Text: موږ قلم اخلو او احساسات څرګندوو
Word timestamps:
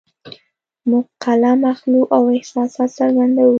موږ 0.89 1.05
قلم 1.23 1.59
اخلو 1.73 2.01
او 2.15 2.21
احساسات 2.37 2.89
څرګندوو 2.97 3.49